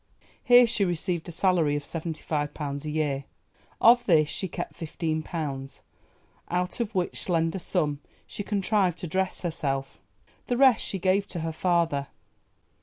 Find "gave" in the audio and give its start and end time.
10.97-11.27